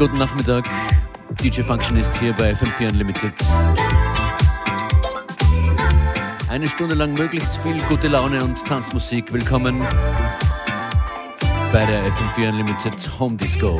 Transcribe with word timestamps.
guten 0.00 0.16
Nachmittag. 0.16 0.64
DJ 1.42 1.60
Function 1.60 1.98
ist 1.98 2.18
hier 2.18 2.32
bei 2.32 2.52
FM4 2.52 2.88
Unlimited. 2.88 3.34
Eine 6.48 6.66
Stunde 6.68 6.94
lang 6.94 7.12
möglichst 7.12 7.58
viel 7.58 7.82
gute 7.82 8.08
Laune 8.08 8.42
und 8.42 8.64
Tanzmusik. 8.64 9.30
Willkommen 9.30 9.78
bei 11.70 11.84
der 11.84 12.10
FM4 12.10 12.48
Unlimited 12.48 13.10
Home 13.20 13.36
Disco. 13.36 13.78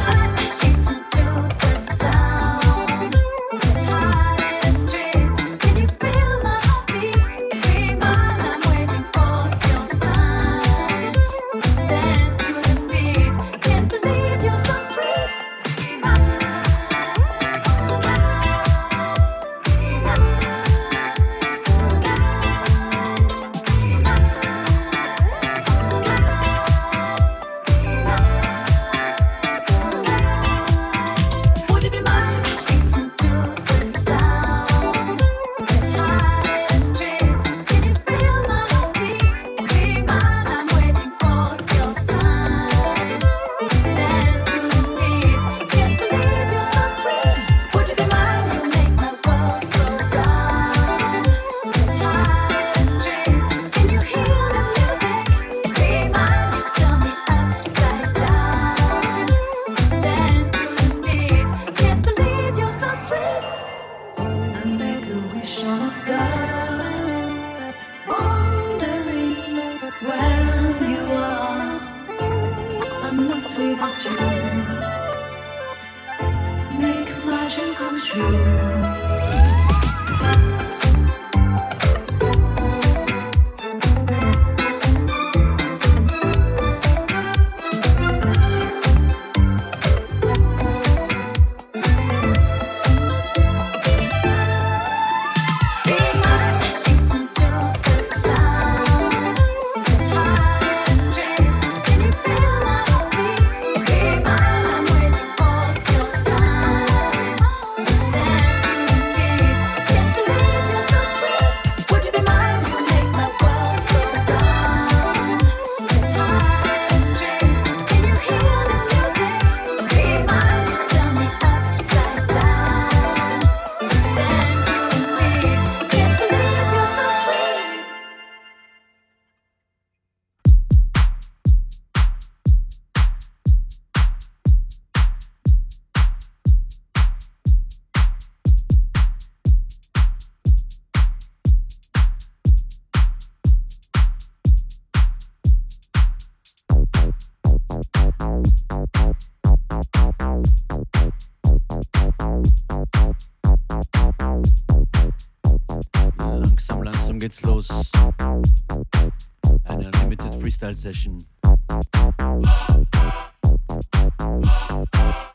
Session. 160.81 161.19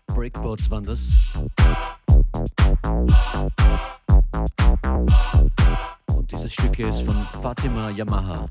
Breakboards 0.08 0.72
waren 0.72 0.84
das. 0.84 1.14
Und 6.16 6.32
dieses 6.32 6.52
Stück 6.52 6.76
hier 6.76 6.90
ist 6.90 7.04
von 7.04 7.22
Fatima 7.44 7.92
Yamaha. 7.92 8.46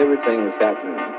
everything's 0.00 0.54
happening. 0.54 1.09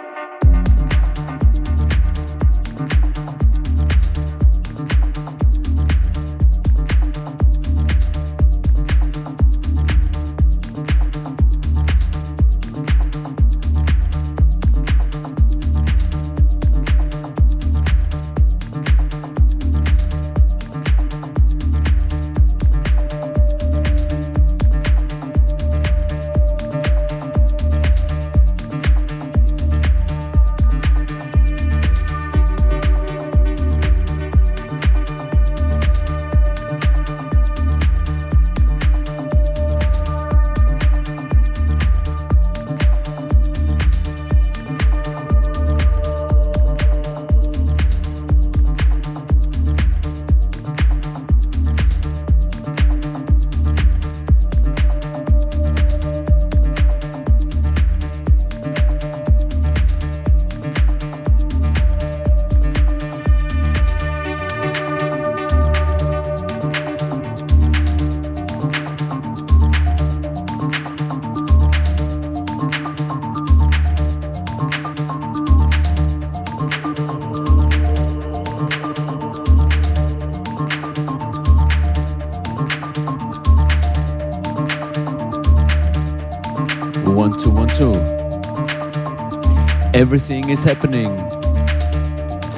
Everything 90.12 90.50
is 90.50 90.66
happening. 90.66 91.16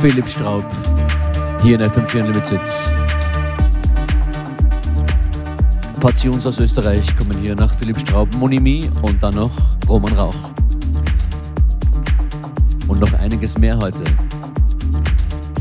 Philipp 0.02 0.28
Straub, 0.28 0.66
hier 1.62 1.80
in 1.80 1.86
FM4 1.86 2.22
Unlimited. 2.22 2.62
Passions 6.00 6.48
aus 6.48 6.60
Österreich 6.60 7.16
kommen 7.16 7.38
hier 7.38 7.54
nach 7.54 7.72
Philipp 7.76 8.00
Straub, 8.00 8.34
Monimi 8.38 8.90
und 9.04 9.22
dann 9.22 9.36
noch 9.36 9.52
Roman 9.88 10.14
Rauch. 10.14 10.36
Und 12.88 13.00
noch 13.00 13.14
einiges 13.14 13.56
mehr 13.60 13.78
heute. 13.78 14.04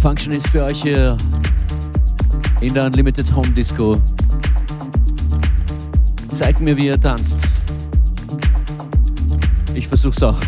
Function 0.00 0.32
ist 0.32 0.48
für 0.48 0.64
euch 0.64 0.80
hier 0.80 1.14
in 2.62 2.72
der 2.72 2.86
Unlimited 2.86 3.36
Home 3.36 3.50
Disco. 3.50 4.00
Zeig 6.30 6.58
mir, 6.58 6.74
wie 6.74 6.86
ihr 6.86 6.98
tanzt. 6.98 7.36
Ich 9.74 9.86
versuch's 9.86 10.22
auch. 10.22 10.40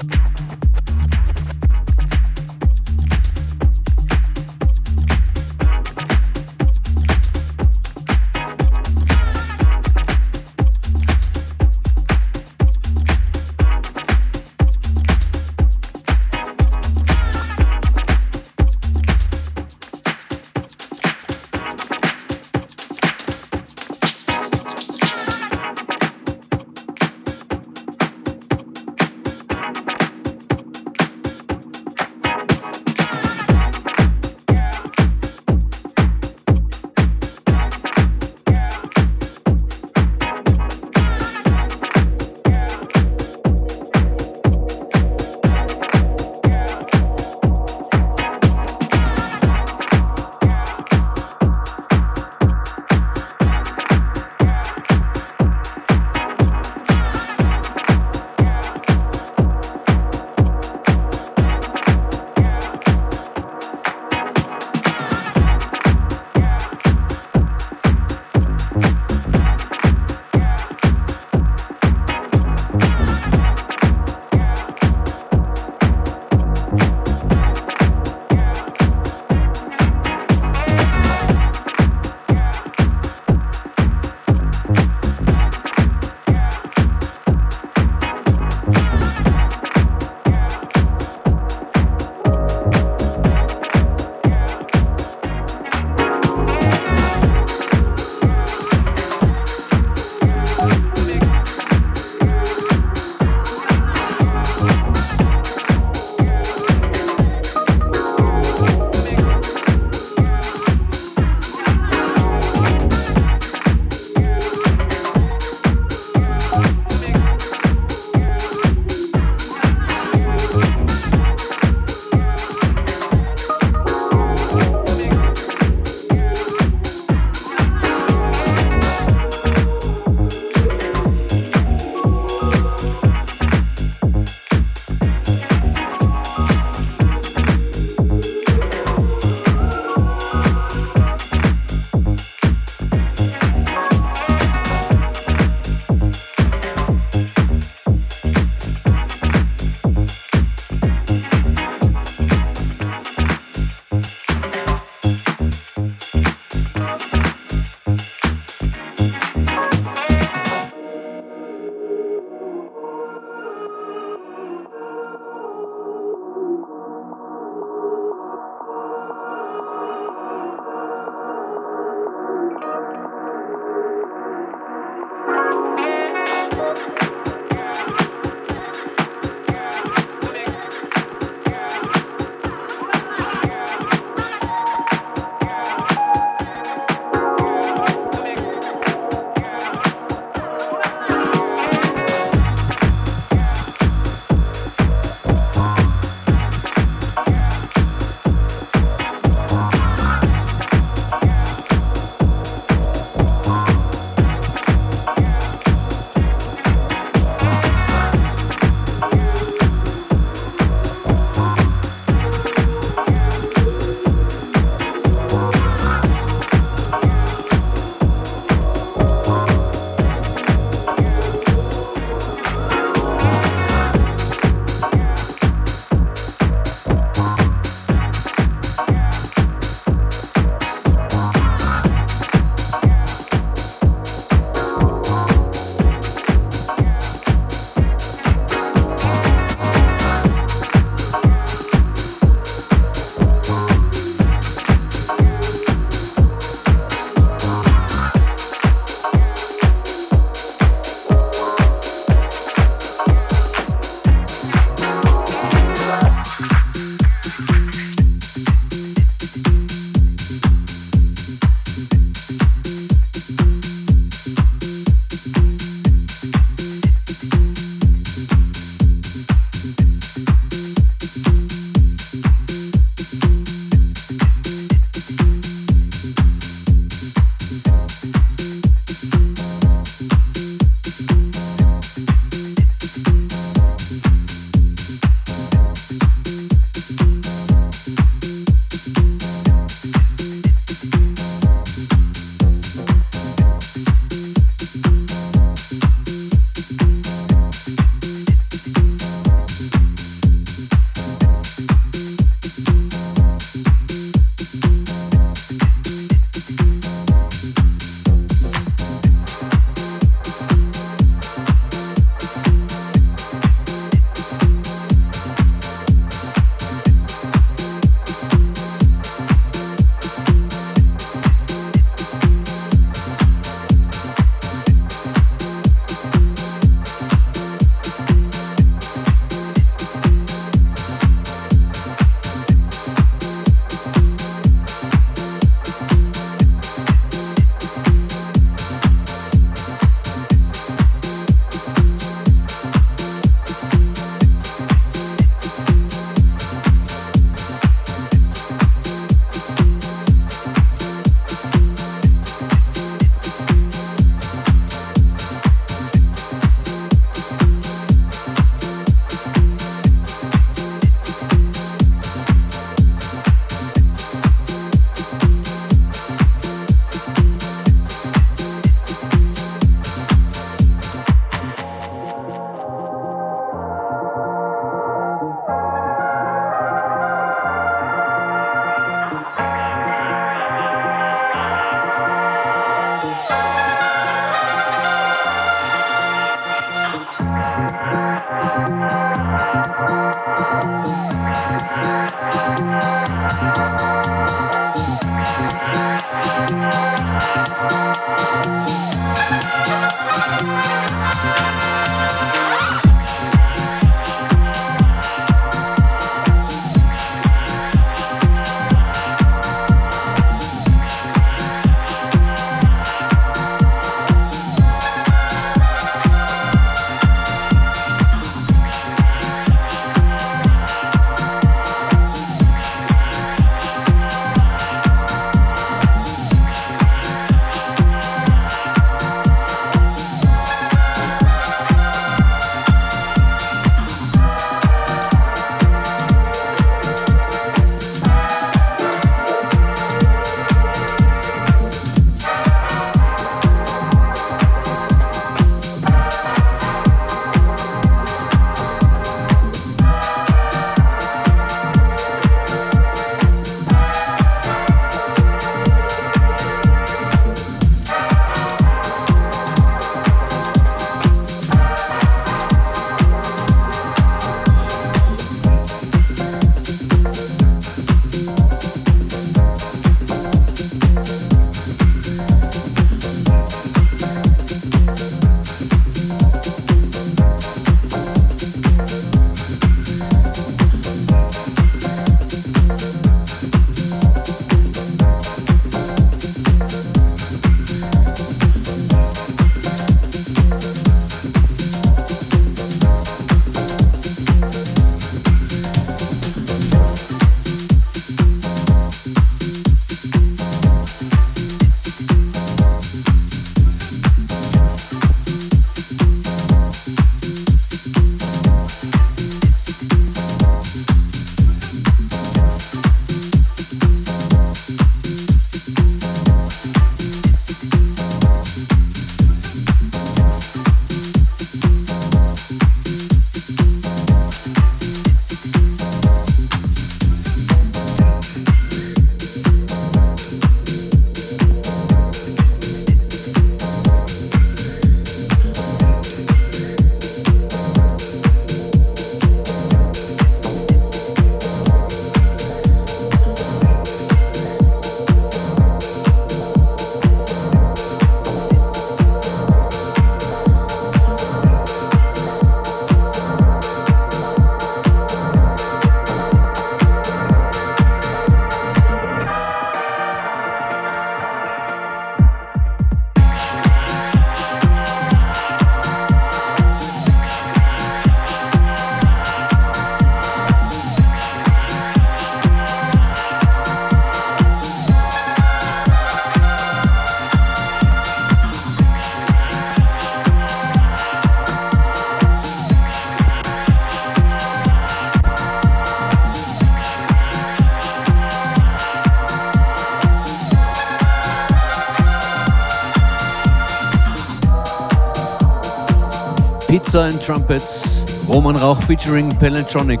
Producer 596.96 597.14
and 597.14 597.22
Trumpets, 597.22 598.24
Roman 598.26 598.56
Rauch 598.56 598.82
featuring 598.84 599.28
Penetronic. 599.36 600.00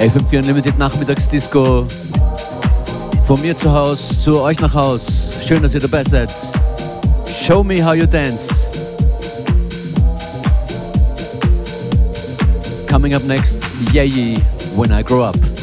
FM4 0.00 0.38
Unlimited 0.38 0.78
Nachmittagsdisco. 0.78 1.86
Von 3.26 3.40
mir 3.42 3.54
zu 3.54 3.70
Haus 3.70 4.22
zu 4.22 4.40
euch 4.40 4.58
nach 4.60 4.72
Haus. 4.72 5.44
Schön, 5.46 5.62
dass 5.62 5.74
ihr 5.74 5.80
dabei 5.80 6.04
seid. 6.04 6.30
Show 7.26 7.62
me 7.62 7.84
how 7.84 7.92
you 7.92 8.06
dance. 8.06 8.70
Coming 12.88 13.14
up 13.14 13.24
next, 13.24 13.62
Yay 13.92 14.38
When 14.74 14.90
I 14.90 15.02
Grow 15.02 15.22
Up. 15.22 15.55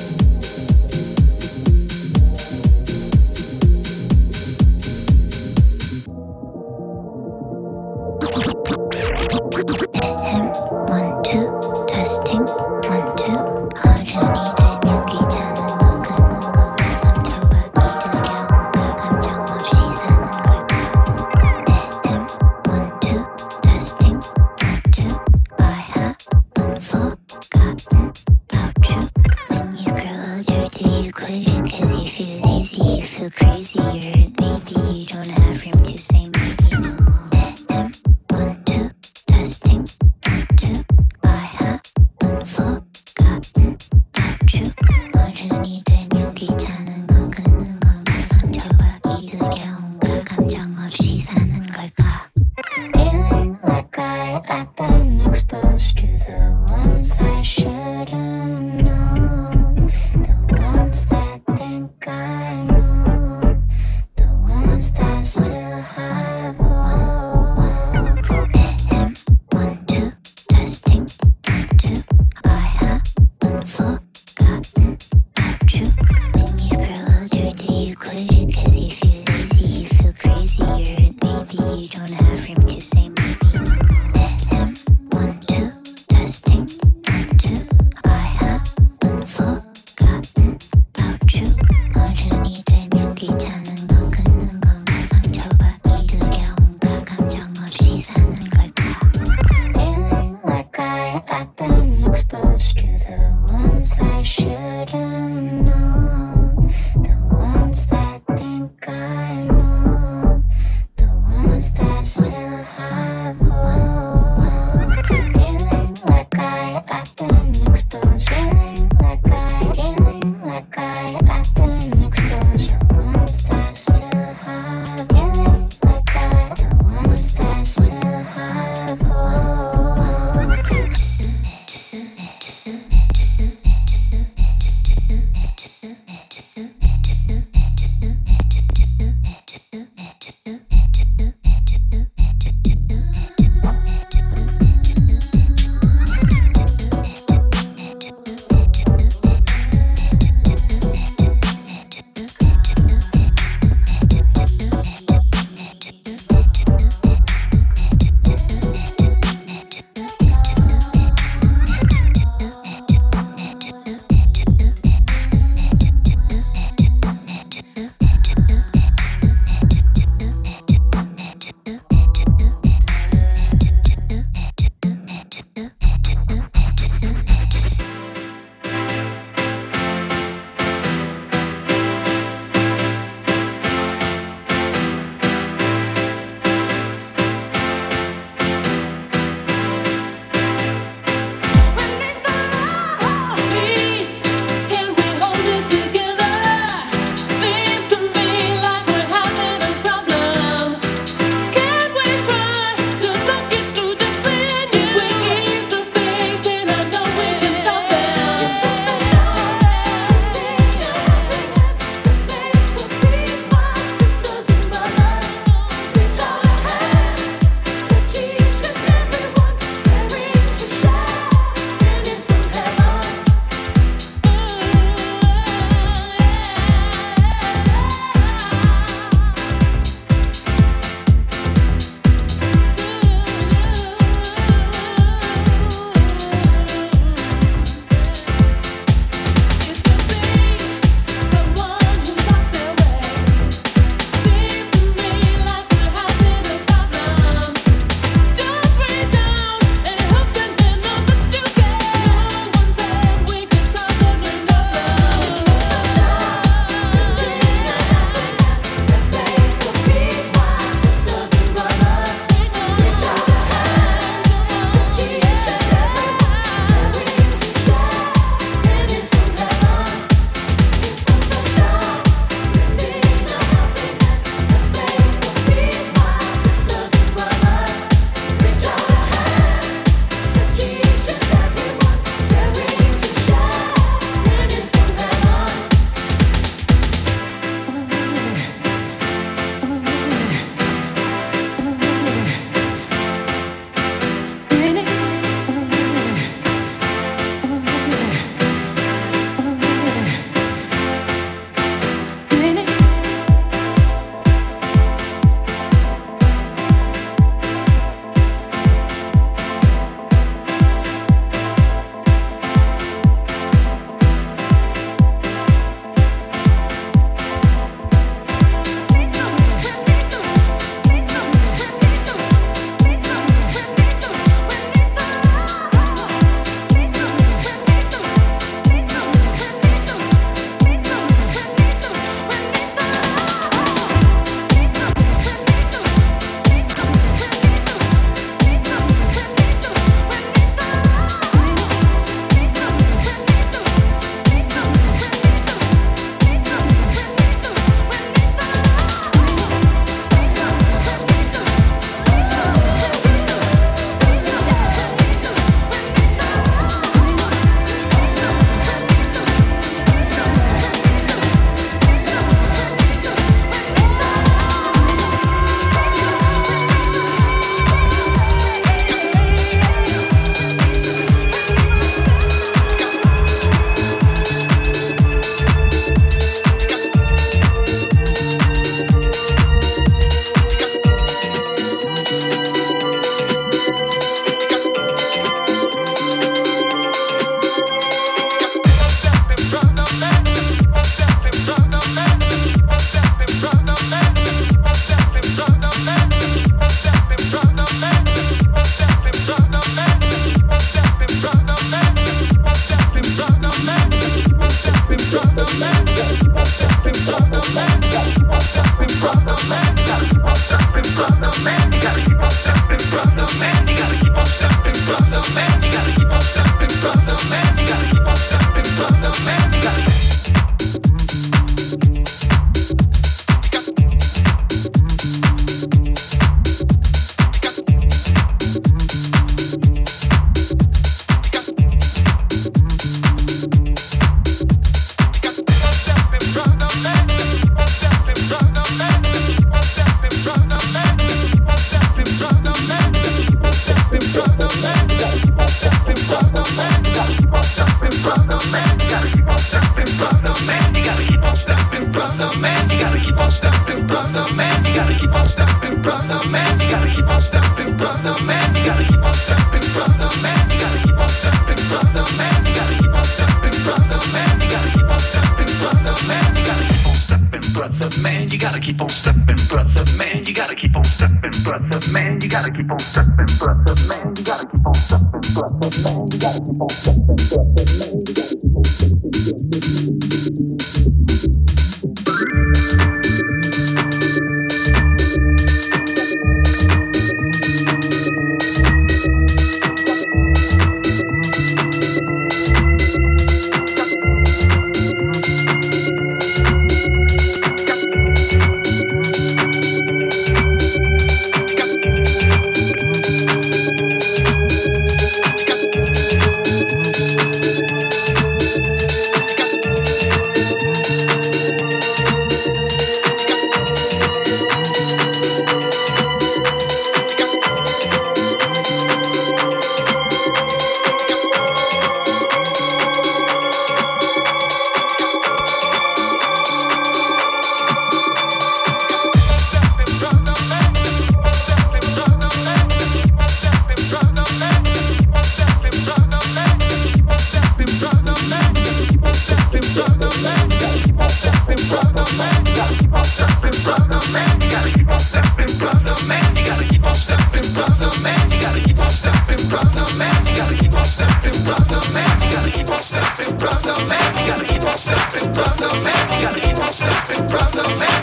keep 456.94 457.10
on 457.10 457.20
stepping, 457.20 457.76
brother. 457.76 458.24
Man. 458.24 458.33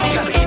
Yeah. 0.03 0.39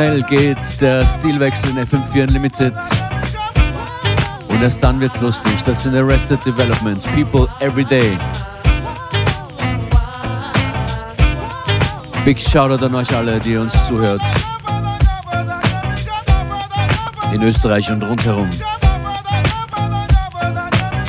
Schnell 0.00 0.22
geht 0.22 0.80
der 0.80 1.04
Stilwechsel 1.04 1.68
in 1.68 1.78
FM4 1.78 2.22
Unlimited. 2.22 2.72
Und 4.48 4.62
erst 4.62 4.82
dann 4.82 4.98
wird's 4.98 5.20
lustig. 5.20 5.52
Das 5.66 5.82
sind 5.82 5.94
Arrested 5.94 6.42
Development. 6.46 7.04
People 7.14 7.46
every 7.60 7.84
day. 7.84 8.16
Big 12.24 12.40
Shoutout 12.40 12.82
an 12.82 12.94
euch 12.94 13.14
alle, 13.14 13.38
die 13.40 13.58
uns 13.58 13.74
zuhört. 13.86 14.22
In 17.34 17.42
Österreich 17.42 17.90
und 17.90 18.02
rundherum. 18.02 18.48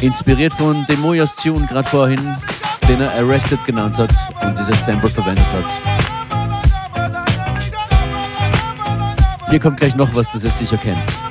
Inspiriert 0.01 0.53
von 0.53 0.85
dem 0.87 0.99
Mojas 0.99 1.37
Tune 1.37 1.65
gerade 1.65 1.87
vorhin, 1.87 2.19
den 2.89 2.99
er 2.99 3.13
Arrested 3.13 3.63
genannt 3.65 3.97
hat 3.97 4.11
und 4.41 4.59
dieses 4.59 4.85
Sample 4.85 5.09
verwendet 5.09 5.47
hat. 5.47 5.90
Hier 9.51 9.59
kommt 9.59 9.77
gleich 9.77 9.97
noch 9.97 10.15
was, 10.15 10.31
das 10.31 10.45
ihr 10.45 10.49
sicher 10.49 10.77
kennt. 10.77 11.30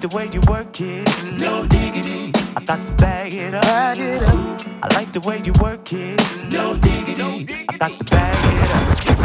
the 0.00 0.08
way 0.16 0.28
you 0.32 0.40
work 0.48 0.80
it, 0.80 1.06
no 1.38 1.66
diggity. 1.66 2.32
I 2.56 2.64
got 2.64 2.86
to 2.86 2.92
bag 2.92 3.34
it 3.34 3.54
up. 3.54 3.62
Bag 3.62 3.98
it 3.98 4.22
up. 4.22 4.60
I 4.82 4.94
like 4.94 5.12
the 5.12 5.20
way 5.20 5.42
you 5.44 5.52
work 5.60 5.92
it, 5.92 6.18
no 6.50 6.76
diggity. 6.76 7.66
I 7.68 7.76
got 7.76 7.98
to 7.98 8.04
bag 8.04 8.38
it 8.42 9.10
up. 9.10 9.19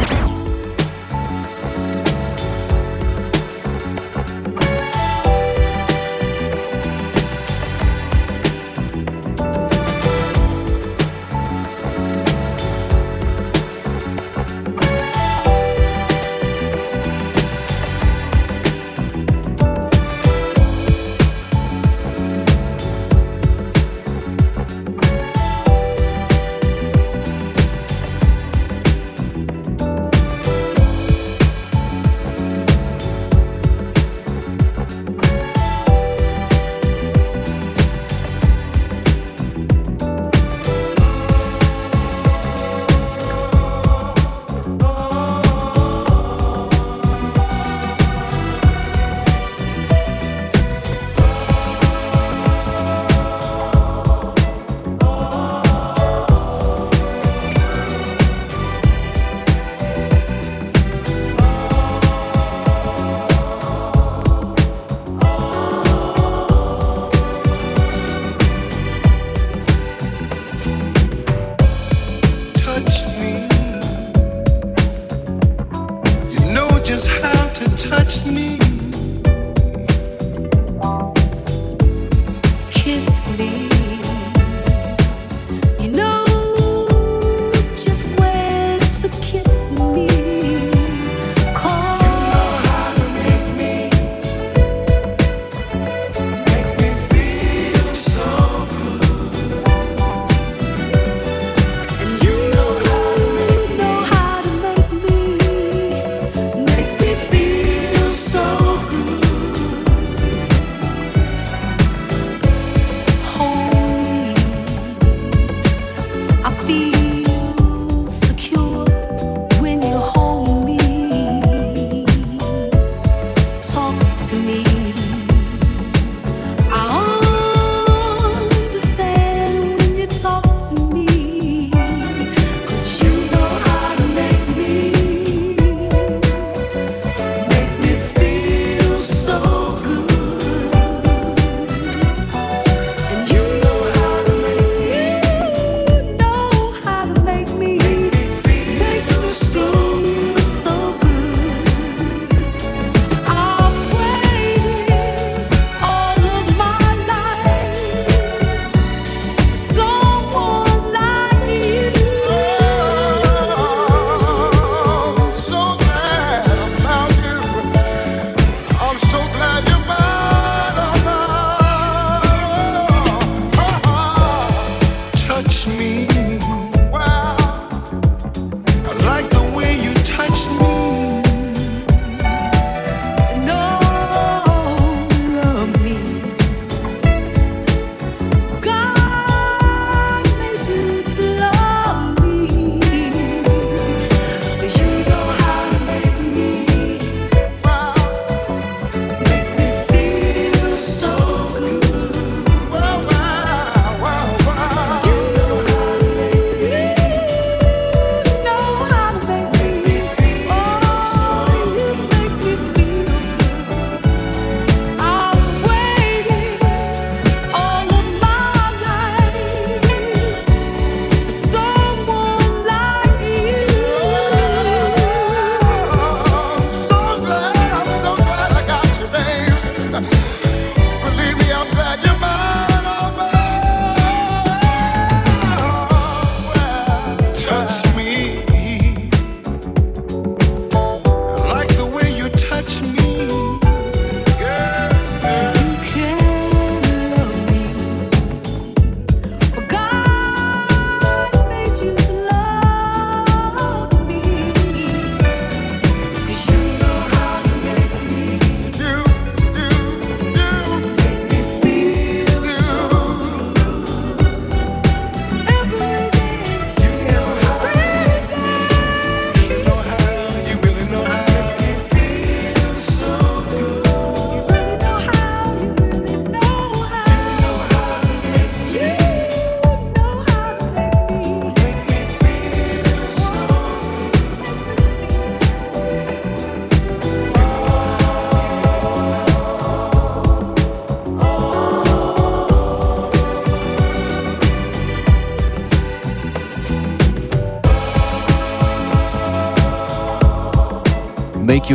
me. 124.44 124.85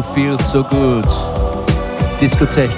You 0.01 0.15
Feel 0.15 0.39
So 0.41 0.65
Good. 0.65 1.05
Diskothek. 2.23 2.71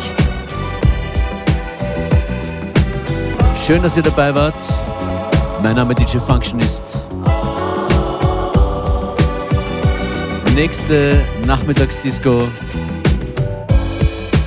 Schön, 3.54 3.80
dass 3.80 3.96
ihr 3.96 4.02
dabei 4.02 4.34
wart. 4.34 4.56
Mein 5.62 5.76
Name 5.76 5.94
DJ 5.94 6.18
Functionist. 6.18 7.00
Nächste 10.56 11.24
Nachmittagsdisco 11.46 12.48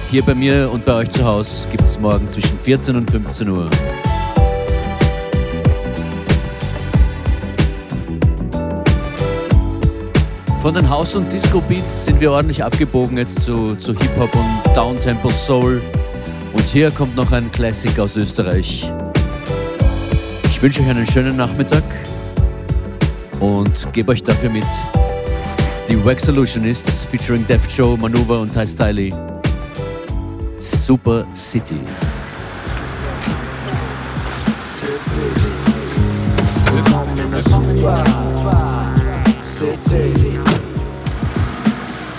hier 0.09 0.23
bei 0.23 0.33
mir 0.33 0.69
und 0.69 0.83
bei 0.83 0.95
euch 0.95 1.09
zu 1.09 1.23
Hause 1.23 1.69
gibt 1.71 1.85
es 1.85 1.97
morgen 1.97 2.27
zwischen 2.27 2.59
14 2.59 2.97
und 2.97 3.09
15 3.09 3.47
Uhr. 3.47 3.69
Von 10.65 10.73
den 10.73 10.89
House- 10.89 11.13
und 11.13 11.31
Disco-Beats 11.31 12.05
sind 12.05 12.19
wir 12.19 12.31
ordentlich 12.31 12.63
abgebogen 12.63 13.19
jetzt 13.19 13.43
zu, 13.43 13.75
zu 13.75 13.93
Hip-Hop 13.93 14.35
und 14.35 14.75
Downtempo 14.75 15.29
Soul. 15.29 15.79
Und 16.53 16.63
hier 16.63 16.89
kommt 16.89 17.15
noch 17.15 17.31
ein 17.31 17.51
Classic 17.51 17.99
aus 17.99 18.15
Österreich. 18.15 18.91
Ich 20.49 20.59
wünsche 20.59 20.81
euch 20.81 20.89
einen 20.89 21.05
schönen 21.05 21.35
Nachmittag 21.35 21.83
und 23.39 23.93
gebe 23.93 24.11
euch 24.11 24.23
dafür 24.23 24.49
mit 24.49 24.65
die 25.87 26.03
Wax 26.03 26.23
Solutionists 26.23 27.05
featuring 27.05 27.45
Def 27.45 27.67
Joe, 27.69 27.95
Maneuver 27.95 28.39
und 28.39 28.51
Ty 28.51 28.65
Styley. 28.65 29.13
Super 30.57 31.27
City. 31.35 31.81
Willkommen 36.73 37.19
in 37.19 37.31
der 37.31 37.43
Super 37.43 38.03
City. 39.39 40.54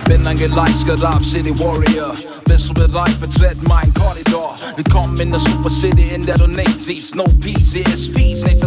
Bin 0.09 0.25
ein 0.27 0.39
geleitgedacht 0.39 1.25
City 1.25 1.59
Warrior. 1.59 2.15
Bist 2.45 2.69
du 2.69 2.75
bereit, 2.75 3.21
betritt 3.21 3.59
mein 3.67 3.93
Korridor. 3.93 4.55
Willkommen 4.77 5.19
in 5.19 5.33
der 5.33 5.41
Super 5.41 5.69
City, 5.69 6.15
in 6.15 6.25
der 6.25 6.39
du 6.39 6.47
nicht 6.47 6.81
siehst. 6.81 7.17
No 7.17 7.25
peace, 7.41 7.73
hier 7.73 7.87
ist 7.87 8.13
fies, 8.13 8.45
nichts 8.45 8.63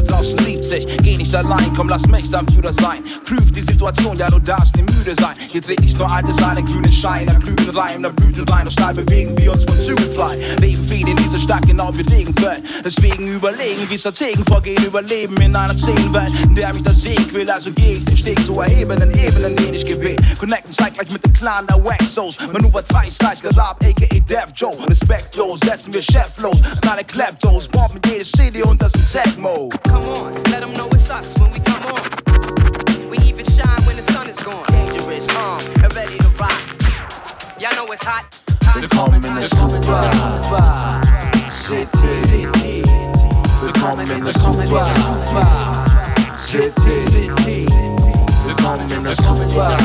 sich. 0.69 0.85
Geh 1.03 1.17
nicht 1.17 1.33
allein, 1.33 1.73
komm, 1.75 1.89
lass 1.89 2.07
mich 2.07 2.29
dein 2.29 2.47
Führer 2.47 2.73
sein. 2.73 2.99
Prüf 3.25 3.51
die 3.51 3.61
Situation, 3.61 4.17
ja, 4.17 4.29
du 4.29 4.39
darfst 4.39 4.75
nie 4.75 4.83
müde 4.83 5.15
sein. 5.19 5.35
Hier 5.51 5.61
dreht 5.61 5.81
nicht 5.81 5.97
nur 5.97 6.09
altes 6.09 6.37
ein, 6.43 6.65
grüne 6.65 6.91
Schein, 6.91 7.25
der 7.25 7.33
Blüten 7.33 7.75
rein, 7.75 8.03
der 8.03 8.11
Blüten 8.11 8.47
rein. 8.47 8.67
Und 8.67 8.73
schnell 8.73 8.93
bewegen 8.93 9.37
wir 9.37 9.51
uns 9.51 9.63
von 9.63 9.75
Zügen 9.77 10.13
frei. 10.13 10.37
Leben 10.59 10.87
viel 10.87 11.07
in 11.07 11.15
dieser 11.17 11.39
Stadt, 11.39 11.65
genau 11.67 11.91
wie 11.97 12.01
Regenfeld. 12.13 12.63
Deswegen 12.85 13.27
überlegen, 13.27 13.89
wie 13.89 13.97
Strategen 13.97 14.45
vorgehen, 14.45 14.83
überleben 14.85 15.37
in 15.37 15.55
einer 15.55 15.77
Szenenwelt, 15.77 16.33
in 16.43 16.55
der 16.55 16.73
mich 16.73 16.83
das 16.83 17.01
Sieg 17.01 17.33
will. 17.33 17.49
Also 17.49 17.71
geh 17.71 17.93
ich 17.93 18.05
den 18.05 18.17
Steg 18.17 18.45
zu 18.45 18.59
erhebenden 18.59 19.11
Ebenen, 19.17 19.55
den 19.55 19.73
ich 19.73 19.85
gewählt. 19.85 20.21
Connecten 20.39 20.73
zeitgleich 20.73 21.11
mit 21.11 21.25
dem 21.25 21.33
Clan 21.33 21.65
der 21.67 21.83
Waxos. 21.83 22.37
Manöver 22.53 22.85
2 22.85 23.09
Slice 23.09 23.41
gerab, 23.41 23.83
aka 23.83 24.19
Death 24.29 24.53
Joe. 24.55 24.73
Respektlos 24.87 25.59
setzen 25.65 25.93
wir 25.93 26.01
cheflos 26.01 26.57
an 26.83 26.89
alle 26.89 27.03
Kleptos. 27.03 27.67
Bomben 27.67 27.99
jede 28.05 28.25
City 28.25 28.61
und 28.61 28.79
das 28.81 28.93
ist 28.93 29.13
Tech-Mode. 29.13 29.75
Come 29.89 30.07
on, 30.07 30.49
let 30.59 30.67
them 30.67 30.75
know 30.75 30.89
it's 30.89 31.09
us 31.09 31.39
when 31.39 31.49
we 31.51 31.59
come 31.59 31.85
on. 31.85 33.09
We 33.09 33.17
even 33.19 33.45
shine 33.45 33.81
when 33.85 33.95
the 33.95 34.03
sun 34.11 34.29
is 34.29 34.39
gone. 34.43 34.65
Dangerous, 34.67 35.27
armed, 35.37 35.63
and 35.83 35.95
ready 35.95 36.17
to 36.17 36.27
rock. 36.35 36.51
Y'all 37.59 37.73
know 37.75 37.91
it's 37.93 38.03
hot. 38.03 38.25
hot. 38.65 38.75
Willkommen 38.75 39.23
in 39.23 39.35
der 39.35 39.43
Super 39.43 39.81
City. 41.49 42.83
Willkommen 43.61 44.11
in 44.11 44.21
der 44.21 44.33
Super 44.33 44.65
City. 46.37 47.29
Willkommen 48.45 48.91
in 48.91 49.03
der 49.03 49.15
Super 49.15 49.77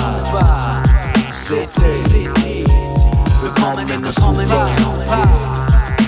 City. 1.30 2.28
Willkommen 3.42 3.88
in 3.88 4.02
der 4.02 4.12
Super 4.12 4.46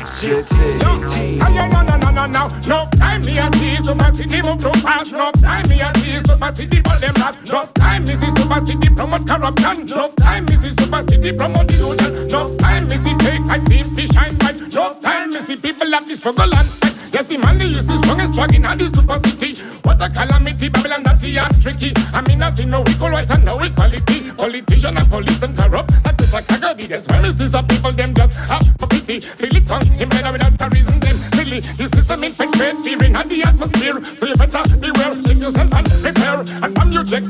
City. 0.06 1.95
No, 2.16 2.24
no, 2.26 2.48
no, 2.66 2.88
time 2.92 3.20
me 3.26 3.36
a 3.36 3.52
see 3.56 3.76
Super 3.84 4.10
City 4.14 4.40
move 4.40 4.58
too 4.58 4.72
fast. 4.80 5.12
No 5.12 5.30
time 5.32 5.68
me 5.68 5.82
a 5.82 5.92
see 5.98 6.18
Super 6.24 6.50
City 6.56 6.80
burn 6.80 6.98
them 6.98 7.12
last. 7.20 7.52
No 7.52 7.62
time 7.74 8.04
me 8.04 8.16
see 8.16 8.32
Super 8.40 8.66
City 8.66 8.88
promote 8.88 9.28
corruption. 9.28 9.84
No 9.84 10.08
time 10.16 10.46
me 10.46 10.56
see 10.56 10.72
Super 10.80 11.04
City 11.06 11.36
promote 11.36 11.70
illusion. 11.72 12.26
No 12.28 12.56
time 12.56 12.88
me 12.88 12.96
see 13.04 13.14
fake 13.20 13.44
and 13.52 13.66
team 13.68 13.96
to 13.96 14.12
shine 14.14 14.34
bright. 14.38 14.58
No 14.72 14.94
time 15.02 15.28
me 15.28 15.44
see 15.44 15.56
people 15.56 15.92
have 15.92 16.08
this 16.08 16.18
struggle 16.18 16.54
and 16.54 16.66
fight. 16.66 16.96
Yes, 17.12 17.26
the 17.26 17.36
man 17.36 17.60
is 17.60 17.84
the 17.84 17.98
strongest 17.98 18.32
drug 18.32 18.54
in 18.54 18.64
all 18.64 18.76
the 18.76 18.88
super 18.96 19.20
city. 19.28 19.62
What 19.82 20.00
a 20.00 20.08
calamity, 20.08 20.70
Babylon 20.70 21.02
dirty 21.02 21.36
and 21.36 21.62
tricky. 21.62 21.92
I 22.14 22.22
mean, 22.22 22.42
I 22.42 22.50
see 22.54 22.64
no 22.64 22.82
equal 22.88 23.10
rights 23.10 23.30
and 23.30 23.44
no 23.44 23.60
equality. 23.60 24.32
Politician 24.32 24.96
and 24.96 25.08
police 25.10 25.42
and 25.42 25.54
corrupt. 25.54 26.02
That 26.02 26.18
is 26.22 26.32
a 26.32 26.40
category. 26.40 26.88
There's 26.88 27.04
various 27.04 27.52
of 27.52 27.68
people, 27.68 27.92
them 27.92 28.14
just 28.14 28.38
have 28.48 28.64
pity. 28.88 29.20
Feel 29.20 29.54
it 29.54 29.70
on 29.70 29.84
him 29.84 30.08
better 30.08 30.32
without 30.32 30.60
a 30.60 30.68
reason. 30.70 30.98
Them 30.98 31.16
silly. 31.60 31.76
The 31.76 31.96
system 31.96 32.24
infected, 32.24 32.84
fearing 32.84 33.16
and 33.16 33.30
the 33.30 33.42
atmosphere. 33.42 34.04
So 34.04 34.26
you 34.26 34.34
better 34.34 34.76
beware, 34.76 35.22
check 35.22 35.36
yourself 35.36 35.72
and 35.72 35.86
prepare. 36.02 36.40
And 36.62 36.78
from 36.78 36.92
check 37.04 37.24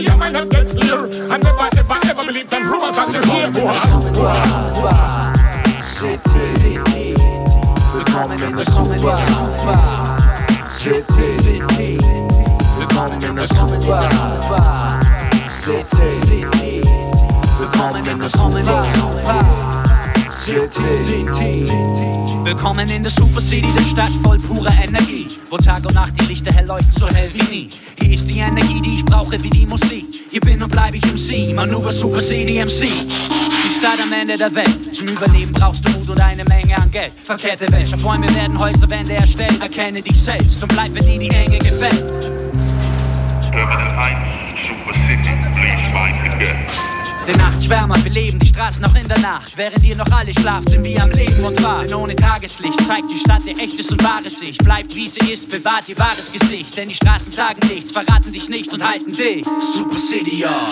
your 0.00 0.16
mind 0.16 0.34
not 0.34 0.48
get 0.50 0.68
clear. 0.68 1.04
And 1.04 1.42
never, 1.42 1.68
ever, 1.76 2.00
ever 2.04 2.24
believe 2.24 2.48
them 2.48 2.62
rumors 2.62 2.96
that 2.96 3.12
you 3.12 3.22
hear. 3.30 3.52
City. 5.82 6.78
Willkommen 7.92 8.42
in 8.42 8.56
der 8.56 8.64
Super 8.64 8.98
City. 10.68 11.34
Willkommen 12.78 13.22
in 13.22 13.36
der 13.36 13.46
Super 13.46 13.80
City. 15.46 16.46
Willkommen 17.58 18.06
in 18.06 18.18
der 18.18 18.28
Super 18.28 18.64
City. 18.64 19.89
Willkommen 22.42 22.88
in 22.88 23.02
der 23.02 23.12
Super 23.12 23.42
City, 23.42 23.68
der 23.76 23.82
Stadt 23.82 24.08
voll 24.22 24.38
purer 24.38 24.72
Energie. 24.82 25.26
Wo 25.50 25.58
Tag 25.58 25.84
und 25.84 25.92
Nacht 25.92 26.18
die 26.18 26.24
Lichter 26.24 26.50
hell 26.50 26.66
leuchten, 26.66 26.94
so 26.98 27.08
hell 27.08 27.28
wie 27.34 27.42
nie. 27.54 27.68
Hier 28.00 28.14
ist 28.14 28.26
die 28.26 28.38
Energie, 28.38 28.80
die 28.80 29.00
ich 29.00 29.04
brauche, 29.04 29.32
wie 29.42 29.50
die 29.50 29.66
Musik. 29.66 30.06
Hier 30.30 30.40
bin 30.40 30.62
und 30.62 30.72
bleib 30.72 30.94
ich 30.94 31.04
MC, 31.04 31.54
Manöver 31.54 31.92
Super 31.92 32.20
City 32.20 32.58
MC. 32.58 32.88
Die 32.88 33.78
Stadt 33.78 34.00
am 34.02 34.10
Ende 34.14 34.38
der 34.38 34.54
Welt. 34.54 34.96
Zum 34.96 35.08
Überleben 35.08 35.52
brauchst 35.52 35.86
du 35.86 35.90
Mut 35.90 36.08
und 36.08 36.20
eine 36.22 36.44
Menge 36.44 36.74
an 36.74 36.90
Geld. 36.90 37.12
Verkehrte 37.22 37.70
Wäsche, 37.70 37.98
Bäume 37.98 38.34
werden 38.34 38.58
Häuserwände 38.58 39.12
erstellt. 39.16 39.60
Erkenne 39.60 40.00
dich 40.00 40.22
selbst 40.22 40.62
und 40.62 40.68
bleib, 40.68 40.94
wenn 40.94 41.04
dir 41.04 41.18
die 41.18 41.28
Enge 41.28 41.58
gefällt. 41.58 42.08
Terminal 43.42 43.90
1, 43.90 44.66
Super 44.66 44.94
City, 45.06 45.34
please 45.54 45.90
find 45.92 46.16
the 46.24 46.38
gap. 46.42 46.89
Der 47.30 47.38
Nachtschwärmer, 47.38 47.94
wir 48.02 48.10
leben 48.10 48.40
die 48.40 48.48
Straßen 48.48 48.82
noch 48.82 48.94
in 48.96 49.06
der 49.06 49.20
Nacht. 49.20 49.56
Während 49.56 49.84
ihr 49.84 49.94
noch 49.94 50.10
alle 50.10 50.32
schlaft, 50.32 50.68
sind 50.68 50.82
wir 50.82 51.00
am 51.00 51.12
Leben 51.12 51.44
und 51.44 51.62
wahr. 51.62 51.84
Denn 51.84 51.94
ohne 51.94 52.16
Tageslicht 52.16 52.84
zeigt 52.84 53.08
die 53.08 53.20
Stadt 53.20 53.46
ihr 53.46 53.56
echtes 53.56 53.88
und 53.92 54.02
wahres 54.02 54.40
sich. 54.40 54.58
Bleibt 54.58 54.96
wie 54.96 55.08
sie 55.08 55.32
ist, 55.32 55.48
bewahrt 55.48 55.88
ihr 55.88 55.96
wahres 55.96 56.32
Gesicht. 56.32 56.76
Denn 56.76 56.88
die 56.88 56.96
Straßen 56.96 57.30
sagen 57.30 57.60
nichts, 57.68 57.92
verraten 57.92 58.32
dich 58.32 58.48
nicht 58.48 58.72
und 58.72 58.82
halten 58.82 59.12
dich. 59.12 59.46
Super 59.76 59.96
City, 59.96 60.40
ja. 60.40 60.66